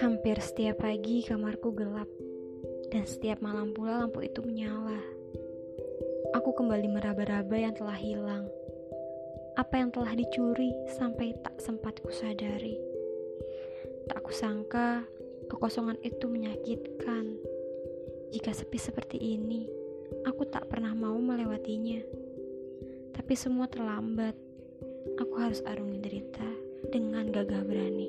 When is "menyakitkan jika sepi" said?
16.32-18.80